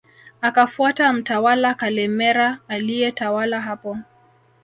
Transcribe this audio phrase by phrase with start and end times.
[0.41, 3.97] Akafuata mtawala Kalemera aliyetawala hapo